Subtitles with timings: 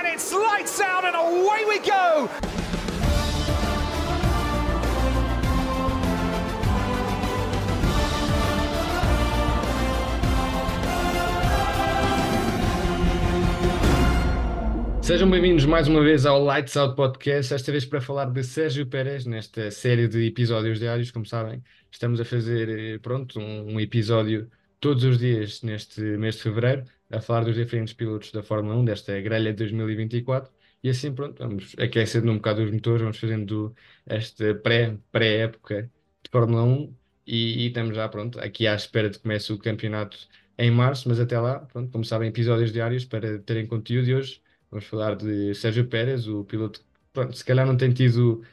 [0.00, 2.28] and it's lights out and away we go.
[15.02, 18.86] Sejam bem-vindos mais uma vez ao Lights Out Podcast, esta vez para falar de Sérgio
[18.86, 23.80] Pérez, nesta série de episódios diários, como sabem, estamos a fazer, eh, pronto, um, um
[23.80, 24.48] episódio
[24.78, 28.84] todos os dias neste mês de Fevereiro, a falar dos diferentes pilotos da Fórmula 1,
[28.84, 30.52] desta grelha de 2024,
[30.82, 33.74] e assim, pronto, vamos aquecendo um bocado os motores, vamos fazendo
[34.06, 35.90] esta pré, pré-época
[36.22, 36.96] de Fórmula 1,
[37.26, 40.18] e, e estamos já, pronto, aqui à espera de que comece o campeonato
[40.58, 44.42] em março, mas até lá, pronto, como sabem, episódios diários para terem conteúdo de hoje.
[44.70, 48.44] Vamos falar de Sérgio Pérez, o piloto que, pronto, se calhar não tem tido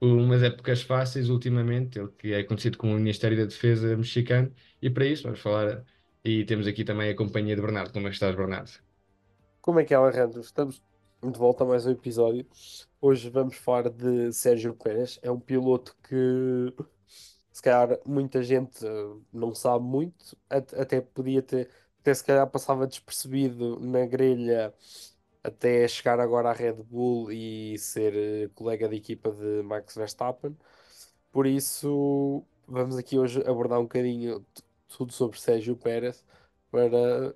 [0.00, 4.88] umas épocas fáceis ultimamente, ele que é conhecido como o Ministério da Defesa mexicano, e
[4.90, 5.84] para isso vamos falar,
[6.28, 7.92] e temos aqui também a companhia de Bernardo.
[7.92, 8.70] Como é que estás, Bernardo?
[9.62, 10.40] Como é que é, Alejandro?
[10.40, 10.82] Estamos
[11.22, 12.46] de volta a mais um episódio.
[13.00, 15.18] Hoje vamos falar de Sérgio Pérez.
[15.22, 16.72] É um piloto que,
[17.50, 22.46] se calhar, muita gente eh, não sabe muito, at- até podia ter, até se calhar
[22.50, 24.74] passava despercebido na grelha
[25.42, 30.56] até chegar agora à Red Bull e ser eh, colega de equipa de Max Verstappen.
[31.32, 34.44] Por isso, vamos aqui hoje abordar um bocadinho
[34.88, 36.24] tudo sobre Sérgio Pérez
[36.70, 37.34] para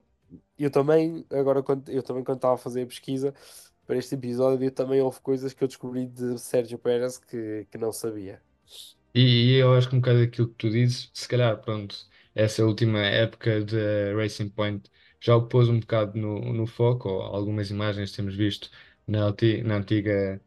[0.58, 3.34] eu também, agora quando, eu também quando estava a fazer a pesquisa
[3.86, 7.92] para este episódio, também houve coisas que eu descobri de Sérgio Pérez que, que não
[7.92, 8.42] sabia.
[9.14, 9.20] E,
[9.52, 11.96] e eu acho que um bocado aquilo que tu dizes, se calhar, pronto,
[12.34, 17.70] essa última época de Racing Point já o pôs um bocado no, no foco, algumas
[17.70, 18.70] imagens temos visto
[19.06, 19.30] na,
[19.64, 20.40] na antiga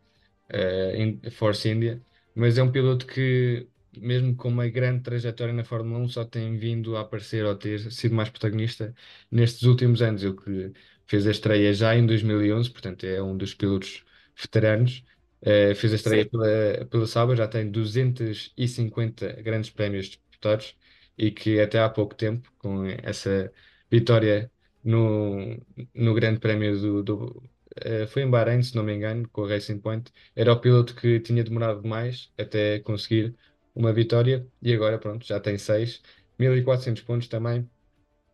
[0.95, 2.03] in- Force India,
[2.33, 6.57] mas é um piloto que, mesmo com uma grande trajetória na Fórmula 1, só tem
[6.57, 8.93] vindo a aparecer ou ter sido mais protagonista
[9.31, 10.23] nestes últimos anos.
[10.23, 10.73] Ele que
[11.05, 14.03] fez a estreia já em 2011, portanto é um dos pilotos
[14.39, 15.03] veteranos.
[15.41, 16.29] Eh, fez a estreia Sim.
[16.29, 20.75] pela, pela Sauber, já tem 250 grandes prémios disputados
[21.17, 23.51] e que até há pouco tempo, com essa
[23.89, 24.51] vitória
[24.83, 25.57] no,
[25.93, 29.49] no Grande Prémio do, do, eh, foi em Bahrein, se não me engano, com a
[29.49, 30.11] Racing Point.
[30.35, 33.35] Era o piloto que tinha demorado mais até conseguir
[33.75, 36.01] uma vitória e agora, pronto, já tem seis.
[36.39, 37.69] 1400 pontos também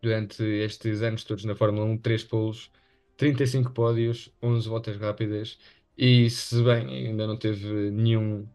[0.02, 2.72] durante estes anos todos na Fórmula 1, 3 polos,
[3.18, 5.59] 35 pódios, 11 voltas rápidas
[5.97, 8.47] e se bem ainda não teve nenhum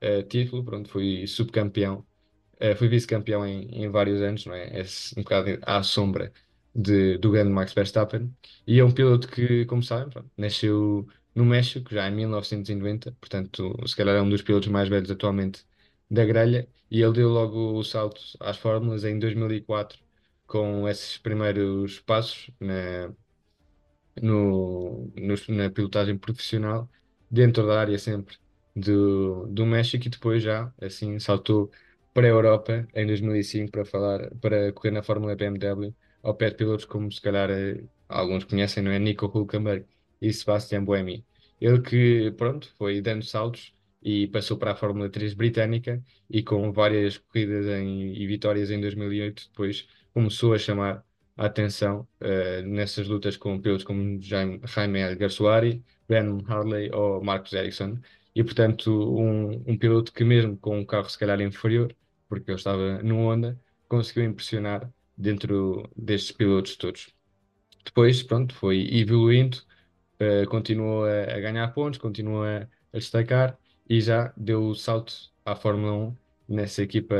[0.00, 2.06] eh, título, pronto, foi subcampeão,
[2.58, 4.80] eh, foi vice-campeão em, em vários anos, não é?
[4.80, 4.84] É
[5.16, 6.32] um bocado à sombra
[6.74, 8.34] de, do grande Max Verstappen
[8.66, 13.74] e é um piloto que, como sabem, pronto, nasceu no México já em 1990, portanto,
[13.86, 15.64] se calhar é um dos pilotos mais velhos atualmente
[16.10, 19.98] da grelha e ele deu logo o salto às fórmulas em 2004
[20.46, 23.14] com esses primeiros passos na,
[24.22, 26.88] no, no- na pilotagem profissional,
[27.30, 28.36] dentro da área sempre
[28.74, 31.70] do, do México, e depois já assim saltou
[32.12, 36.56] para a Europa em 2005 para falar, para correr na Fórmula BMW, ao pé de
[36.56, 38.98] pilotos como se calhar eh, alguns conhecem, não é?
[38.98, 39.86] Nico Hülkenberg
[40.20, 41.26] e Sebastian Buemi.
[41.60, 46.72] Ele que, pronto, foi dando saltos e passou para a Fórmula 3 britânica e com
[46.72, 51.04] várias corridas em, e vitórias em 2008, depois começou a chamar
[51.36, 57.52] a atenção eh, nessas lutas com pilotos como Jaime, Jaime Alguersuari, Ben Harley ou Marcus
[57.52, 57.98] Ericsson.
[58.34, 61.94] E, portanto, um, um piloto que, mesmo com um carro se calhar inferior,
[62.28, 67.12] porque ele estava no Honda, conseguiu impressionar dentro destes pilotos todos.
[67.84, 69.58] Depois, pronto, foi evoluindo,
[70.18, 72.62] eh, continuou a, a ganhar pontos, continuou a,
[72.92, 73.58] a destacar
[73.90, 75.14] e já deu o salto
[75.46, 76.18] à Fórmula 1
[76.48, 77.16] nessa equipa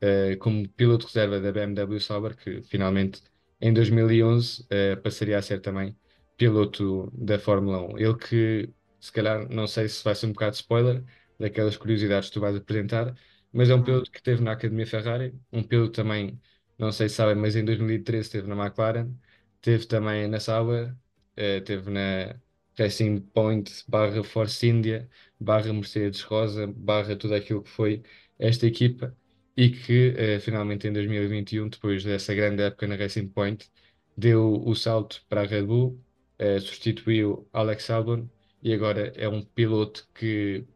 [0.00, 3.22] eh, como piloto reserva da BMW Sauber, que finalmente
[3.60, 5.96] em 2011 eh, passaria a ser também
[6.36, 7.98] piloto da Fórmula 1.
[7.98, 11.04] Ele que, se calhar, não sei se vai ser um bocado spoiler
[11.38, 13.14] daquelas curiosidades que tu vais apresentar,
[13.52, 16.40] mas é um piloto que esteve na Academia Ferrari, um piloto também,
[16.78, 19.14] não sei se sabem, mas em 2013 esteve na McLaren,
[19.56, 20.94] esteve também na Sauber,
[21.36, 22.38] eh, esteve na
[22.78, 25.08] Racing Point barra Force India,
[25.40, 28.02] barra Mercedes Rosa, barra tudo aquilo que foi
[28.38, 29.16] esta equipa
[29.56, 33.70] e que eh, finalmente em 2021, depois dessa grande época na Racing Point,
[34.16, 36.02] deu o salto para a Red Bull,
[36.38, 38.28] eh, substituiu Alex Albon
[38.62, 40.66] e agora é um piloto que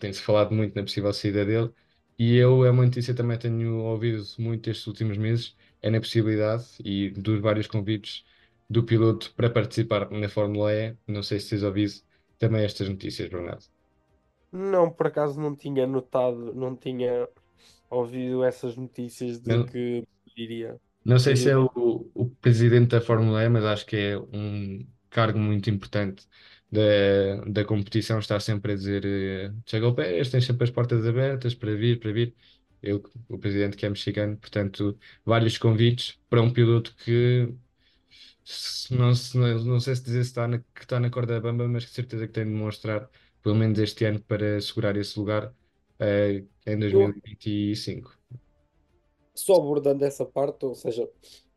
[0.00, 1.72] tem-se falado muito na possível saída dele.
[2.18, 6.64] E eu, é uma notícia também tenho ouvido muito estes últimos meses, é na possibilidade
[6.84, 8.24] e dos vários convites
[8.68, 10.96] do piloto para participar na Fórmula E.
[11.06, 11.94] Não sei se tens ouvido
[12.38, 13.64] também estas notícias, Bernardo.
[14.52, 17.28] Não, por acaso não tinha notado, não tinha
[17.90, 20.06] ouvido essas notícias de Não, que
[20.36, 20.80] iria.
[21.04, 24.86] não sei se é o, o presidente da Fórmula E, mas acho que é um,
[25.10, 26.26] cargo muito importante
[26.70, 26.80] da,
[27.46, 31.74] da competição está sempre a dizer eh, Checo Pérez, tens sempre as portas abertas para
[31.74, 32.34] vir, para vir.
[32.82, 37.52] Eu, o presidente que é mexicano, portanto, vários convites para um piloto que
[38.90, 39.12] não,
[39.64, 42.26] não, sei se dizer se está na, que está na corda bamba, mas com certeza
[42.26, 43.10] que tem de demonstrar,
[43.42, 45.54] pelo menos este ano, para segurar esse lugar
[45.98, 48.16] eh, em Eu 2025.
[49.34, 51.08] só abordando essa parte, ou seja,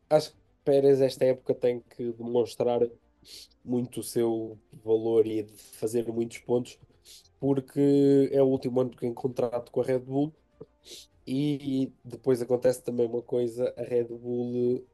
[0.10, 2.82] acho que Pérez esta época tem que demonstrar
[3.64, 6.78] muito o seu valor e de fazer muitos pontos,
[7.40, 10.34] porque é o último ano que em contrato com a Red Bull
[11.26, 14.86] e depois acontece também uma coisa, a Red Bull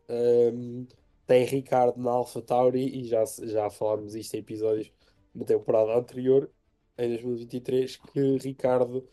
[0.54, 0.86] hum,
[1.28, 4.92] tem Ricardo na AlphaTauri e já, já falámos isto em episódios
[5.36, 6.50] na temporada anterior,
[6.98, 9.08] em 2023, que Ricardo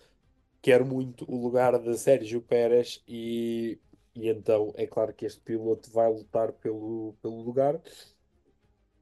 [0.63, 3.79] quer muito o lugar de Sérgio Pérez e,
[4.15, 7.79] e então é claro que este piloto vai lutar pelo, pelo lugar.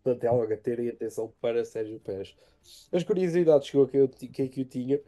[0.02, 2.34] Portanto, é algo a terem atenção para Sérgio Pérez.
[2.90, 5.00] As curiosidades que eu, que eu, que eu tinha,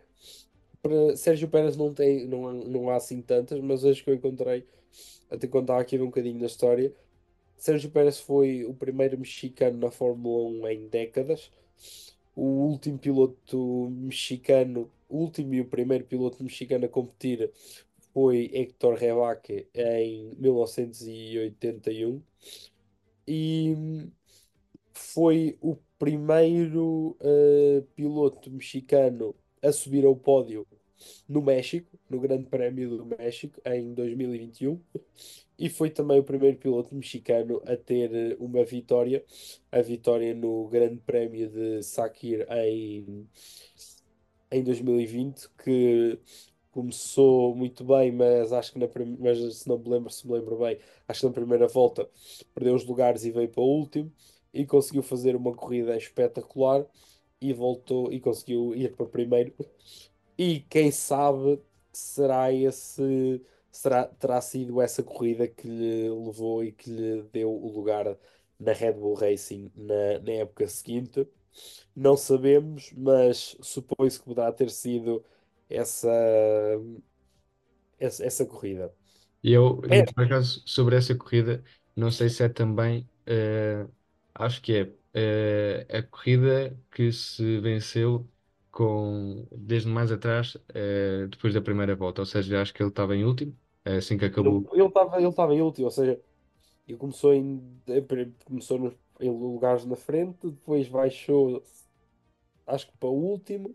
[0.83, 4.67] para Sérgio Pérez não tem, não, não há assim tantas, mas as que eu encontrei,
[5.31, 6.95] até contar aqui um bocadinho da história.
[7.56, 11.51] Sérgio Pérez foi o primeiro mexicano na Fórmula 1 em décadas.
[12.37, 17.51] O último piloto mexicano, o último e o primeiro piloto mexicano a competir
[18.12, 22.23] foi Héctor Rebaque em 1981
[23.27, 23.77] e
[24.93, 30.67] foi o primeiro eh, piloto mexicano a subir ao pódio
[31.29, 34.81] no México, no Grande Prémio do México, em 2021.
[35.59, 39.25] E foi também o primeiro piloto mexicano a ter eh, uma vitória,
[39.71, 43.29] a vitória no Grande Prémio de Sakir em,
[44.51, 46.19] em 2020, que
[46.75, 48.89] começou muito bem, mas acho que na
[49.21, 52.09] mas se não me lembro, se me lembro bem, acho que na primeira volta
[52.53, 54.12] perdeu os lugares e veio para o último
[54.53, 56.85] e conseguiu fazer uma corrida espetacular
[57.41, 59.55] e voltou e conseguiu ir para primeiro.
[60.38, 61.60] E quem sabe
[61.92, 67.72] será esse será, terá sido essa corrida que lhe levou e que lhe deu o
[67.72, 68.16] lugar
[68.58, 71.26] na Red Bull Racing na, na época seguinte.
[71.96, 75.25] Não sabemos, mas supõe-se que poderá ter sido
[75.69, 76.08] essa,
[77.98, 78.92] essa, essa corrida.
[79.42, 81.62] E eu, É, por acaso, sobre essa corrida,
[81.94, 83.86] não sei se é também, eh,
[84.34, 88.31] acho que é eh, a corrida que se venceu
[88.75, 93.15] com, desde mais atrás, eh, depois da primeira volta, ou seja, acho que ele estava
[93.15, 94.69] em último, eh, assim que acabou.
[94.73, 96.21] ele estava ele estava em último, ou seja,
[96.88, 97.62] ele começou em,
[98.44, 101.62] começou nos, em lugares na frente, depois baixou,
[102.67, 103.73] acho que para o último,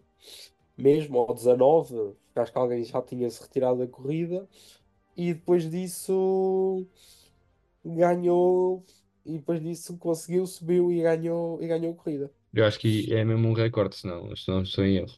[0.78, 4.46] mesmo ao 19, acho que alguém já tinha se retirado da corrida,
[5.16, 6.86] e depois disso
[7.86, 8.84] ganhou,
[9.26, 12.30] e depois disso conseguiu, subiu e ganhou, e ganhou a corrida.
[12.54, 15.16] Eu acho que é mesmo um recorde, se não, se não estou em erro.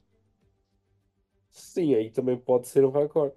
[1.51, 3.36] Sim, aí também pode ser um recorde.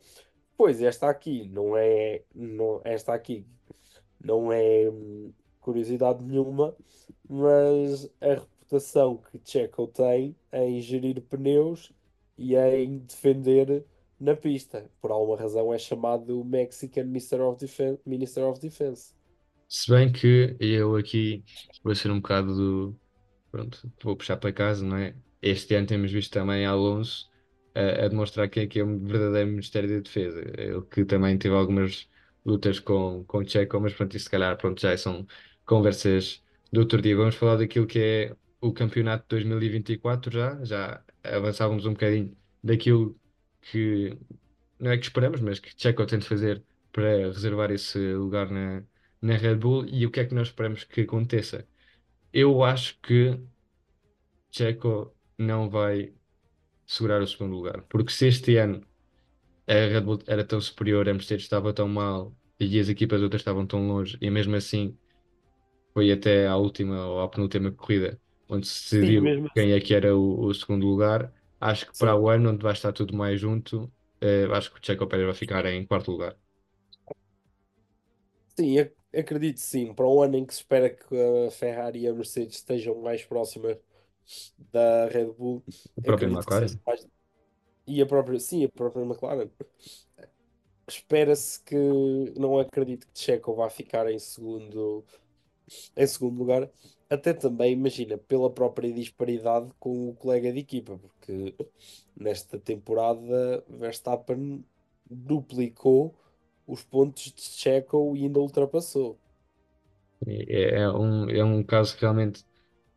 [0.57, 3.47] Pois, esta aqui não é, não, esta aqui
[4.21, 6.77] não é hum, curiosidade nenhuma,
[7.29, 11.93] mas a reputação que Checo tem em gerir pneus
[12.39, 13.85] e em defender
[14.19, 14.91] na pista.
[15.01, 18.01] Por alguma razão é chamado o Mexican Minister of Defense.
[18.07, 19.13] Minister of Defense.
[19.69, 21.45] Se bem que eu aqui
[21.83, 22.97] vou ser um bocado do.
[23.55, 25.15] Pronto, vou puxar para casa, não é?
[25.41, 27.31] Este ano temos visto também Alonso
[27.73, 30.41] a, a demonstrar que é, que é um verdadeiro Ministério da Defesa.
[30.59, 32.09] Ele que também teve algumas
[32.45, 35.25] lutas com, com o Checo, mas pronto, isso se calhar pronto, já são
[35.65, 36.43] conversas
[36.73, 37.17] do outro dia.
[37.17, 43.17] Vamos falar daquilo que é o campeonato de 2024 já, já avançávamos um bocadinho daquilo
[43.63, 44.19] que
[44.81, 48.83] não é que esperamos, mas que Checo tem de fazer para reservar esse lugar na,
[49.23, 51.67] na Red Bull e o que é que nós esperamos que aconteça.
[52.35, 53.41] Eu acho que
[54.51, 56.15] Checo não vai
[56.87, 58.87] segurar o segundo lugar, porque se este ano
[59.69, 63.43] a Red Bull era tão superior, a Mercedes estava tão mal e as equipas outras
[63.43, 64.99] estavam tão longe, e mesmo assim
[65.95, 69.75] foi até à última ou à penúltima corrida onde se Sim, viu mesmo quem assim.
[69.75, 71.33] é que era o, o segundo lugar.
[71.61, 72.19] Acho que para Sim.
[72.19, 75.35] o ano, onde vai estar tudo mais junto, eh, acho que o Checo Pérez vai
[75.35, 76.37] ficar em quarto lugar.
[78.57, 78.79] Sim,
[79.19, 79.93] acredito sim.
[79.95, 81.15] Para um ano em que se espera que
[81.47, 83.79] a Ferrari e a Mercedes estejam mais próximas
[84.73, 85.63] da Red Bull,
[85.99, 86.67] A própria McLaren.
[86.87, 87.07] mais.
[87.87, 89.51] E a própria, sim, a própria McLaren.
[90.89, 91.77] Espera-se que
[92.37, 95.05] não acredito que Checo vá ficar em segundo,
[95.97, 96.71] em segundo lugar.
[97.09, 101.55] Até também, imagina, pela própria disparidade com o colega de equipa, porque
[102.17, 104.65] nesta temporada Verstappen
[105.09, 106.15] duplicou
[106.67, 109.21] os pontos de Checo e ainda ultrapassou.
[110.27, 112.45] É, é um, é um caso realmente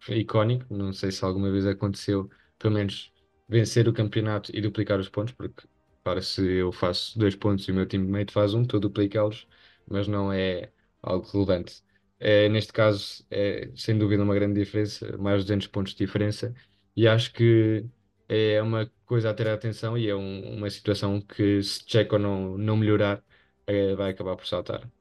[0.09, 0.73] icónico.
[0.73, 3.13] Não sei se alguma vez aconteceu, pelo menos,
[3.47, 5.67] vencer o campeonato e duplicar os pontos, porque,
[6.03, 9.47] claro, se eu faço dois pontos e o meu teammate faz um, estou a duplicá-los,
[9.85, 10.71] mas não é
[11.01, 11.83] algo relevante.
[12.19, 16.53] É, neste caso, é sem dúvida uma grande diferença, mais de 200 pontos de diferença,
[16.95, 17.85] e acho que
[18.27, 22.57] é uma coisa a ter atenção e é um- uma situação que, se Checo não,
[22.57, 23.23] não melhorar,
[23.67, 24.91] eh, vai acabar por saltar.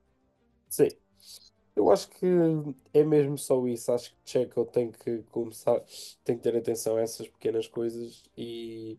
[0.69, 0.89] Sim,
[1.77, 2.27] eu acho que
[2.93, 3.93] é mesmo só isso.
[3.93, 5.81] Acho que Checo tem que começar,
[6.25, 8.99] tem que ter atenção a essas pequenas coisas e,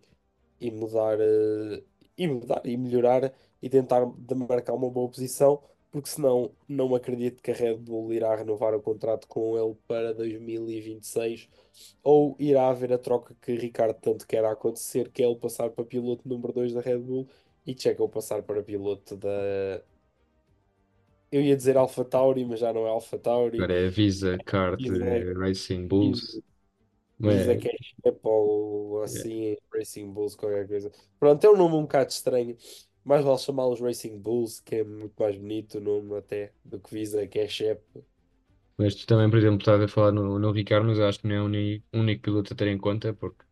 [0.59, 1.83] e mudar, eh,
[2.17, 4.05] e mudar e melhorar e tentar
[4.36, 8.81] marcar uma boa posição, porque senão não acredito que a Red Bull irá renovar o
[8.81, 11.50] contrato com ele para 2026
[12.03, 15.86] ou irá haver a troca que Ricardo tanto quer acontecer, que é ele passar para
[15.86, 17.27] piloto número 2 da Red Bull
[17.67, 19.29] e Checo passar para piloto da.
[21.31, 23.69] Eu ia dizer AlphaTauri, mas já não é AlphaTauri.
[23.69, 26.41] Agora é Visa, Kart, Visa, eh, Racing Bulls,
[27.19, 30.91] Visa mas, Cash ou é, assim, Racing Bulls, qualquer coisa.
[31.19, 32.55] Pronto, é um nome um bocado estranho.
[33.03, 36.93] Mais vale chamá-los Racing Bulls, que é muito mais bonito o nome até do que
[36.93, 37.83] Visa Cash App.
[38.77, 41.36] mas tu também, por exemplo, estás a falar no, no Ricardo, mas acho que não
[41.36, 43.43] é o uni- único piloto a ter em conta, porque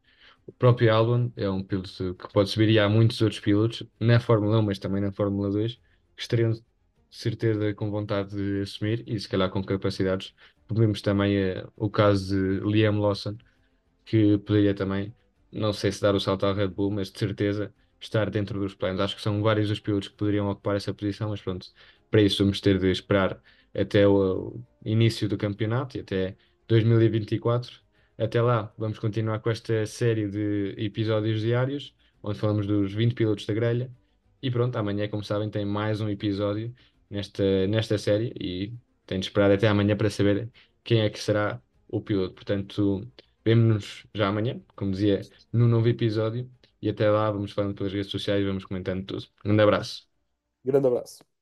[0.47, 4.19] o próprio Albon é um piloto que pode subir e há muitos outros pilotos na
[4.19, 5.75] Fórmula 1, mas também na Fórmula 2,
[6.15, 6.63] que estariam de
[7.09, 10.33] certeza com vontade de assumir e se calhar com capacidades.
[10.71, 13.37] Vemos também eh, o caso de Liam Lawson,
[14.05, 15.15] que poderia também,
[15.51, 18.75] não sei se dar o salto à Red Bull, mas de certeza estar dentro dos
[18.75, 19.01] planos.
[19.01, 21.67] Acho que são vários os pilotos que poderiam ocupar essa posição, mas pronto,
[22.11, 23.41] para isso vamos ter de esperar
[23.73, 26.37] até o início do campeonato e até
[26.67, 27.84] 2024.
[28.17, 31.93] Até lá, vamos continuar com esta série de episódios diários,
[32.23, 33.91] onde falamos dos 20 pilotos da grelha.
[34.41, 36.73] E pronto, amanhã, como sabem, tem mais um episódio
[37.09, 38.73] nesta, nesta série e
[39.05, 40.49] tem de esperar até amanhã para saber
[40.83, 42.35] quem é que será o piloto.
[42.35, 43.05] Portanto,
[43.43, 46.49] vemo-nos já amanhã, como dizia, num novo episódio.
[46.81, 49.23] E até lá, vamos falando pelas redes sociais vamos comentando tudo.
[49.43, 50.07] Um grande abraço.
[50.65, 51.34] Grande abraço.